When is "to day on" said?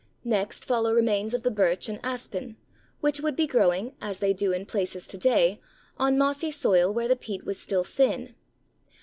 5.09-6.17